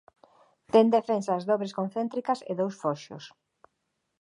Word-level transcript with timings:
Ten 0.73 0.85
defensas 0.97 1.41
dobres 1.49 1.75
concéntricas 1.79 2.39
e 2.51 2.53
dous 2.59 2.75
foxos. 2.83 3.23